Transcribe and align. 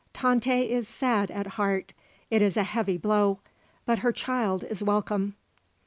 Tante 0.13 0.49
is 0.67 0.87
sad 0.87 1.29
at 1.29 1.45
heart. 1.45 1.93
It 2.31 2.41
is 2.41 2.57
a 2.57 2.63
heavy 2.63 2.97
blow. 2.97 3.37
But 3.85 3.99
her 3.99 4.11
child 4.11 4.63
is 4.63 4.81
welcome." 4.81 5.35